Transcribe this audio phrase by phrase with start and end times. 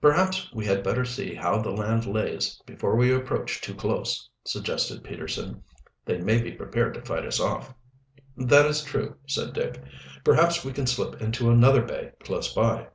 [0.00, 5.04] "Perhaps we had better see how the land lays before we approach too close," suggested
[5.04, 5.62] Peterson.
[6.06, 7.74] "They may be prepared to fight us off."
[8.34, 9.78] "That is true," said Dick.
[10.24, 12.88] "Perhaps we can slip into another bay close by."